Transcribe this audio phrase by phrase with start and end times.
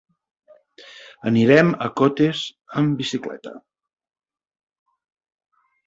[1.31, 2.43] Anirem a Cotes
[2.83, 3.57] amb bicicleta.